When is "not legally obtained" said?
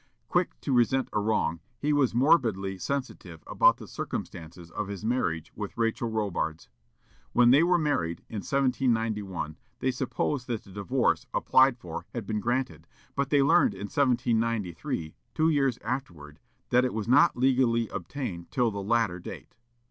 17.07-18.49